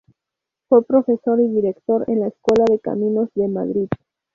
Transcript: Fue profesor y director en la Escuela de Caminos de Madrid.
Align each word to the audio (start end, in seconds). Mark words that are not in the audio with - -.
Fue 0.67 0.83
profesor 0.83 1.39
y 1.41 1.47
director 1.47 2.05
en 2.07 2.21
la 2.21 2.29
Escuela 2.29 2.65
de 2.67 2.79
Caminos 2.79 3.29
de 3.35 3.47
Madrid. 3.47 3.87